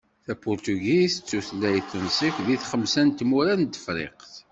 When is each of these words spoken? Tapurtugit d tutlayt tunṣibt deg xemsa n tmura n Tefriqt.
Tapurtugit 0.25 1.13
d 1.19 1.25
tutlayt 1.29 1.85
tunṣibt 1.91 2.39
deg 2.47 2.61
xemsa 2.71 3.01
n 3.07 3.09
tmura 3.09 3.53
n 3.55 3.63
Tefriqt. 3.73 4.33